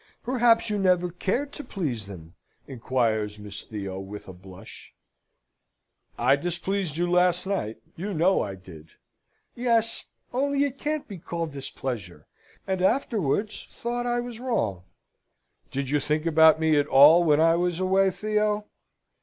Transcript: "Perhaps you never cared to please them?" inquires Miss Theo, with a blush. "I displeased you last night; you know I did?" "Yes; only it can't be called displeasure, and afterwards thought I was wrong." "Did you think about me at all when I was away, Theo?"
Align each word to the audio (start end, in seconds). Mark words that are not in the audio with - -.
"Perhaps 0.23 0.71
you 0.71 0.79
never 0.79 1.11
cared 1.11 1.51
to 1.51 1.63
please 1.63 2.07
them?" 2.07 2.33
inquires 2.65 3.37
Miss 3.37 3.61
Theo, 3.63 3.99
with 3.99 4.27
a 4.27 4.33
blush. 4.33 4.95
"I 6.17 6.35
displeased 6.37 6.97
you 6.97 7.07
last 7.07 7.45
night; 7.45 7.77
you 7.95 8.11
know 8.11 8.41
I 8.41 8.55
did?" 8.55 8.93
"Yes; 9.53 10.07
only 10.33 10.63
it 10.63 10.79
can't 10.79 11.07
be 11.07 11.19
called 11.19 11.51
displeasure, 11.51 12.25
and 12.65 12.81
afterwards 12.81 13.67
thought 13.69 14.07
I 14.07 14.21
was 14.21 14.39
wrong." 14.39 14.85
"Did 15.69 15.91
you 15.91 15.99
think 15.99 16.25
about 16.25 16.59
me 16.59 16.79
at 16.79 16.87
all 16.87 17.23
when 17.23 17.39
I 17.39 17.55
was 17.55 17.79
away, 17.79 18.09
Theo?" 18.09 18.65